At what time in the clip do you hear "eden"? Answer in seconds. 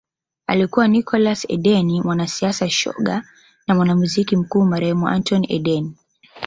1.49-2.01, 5.49-5.91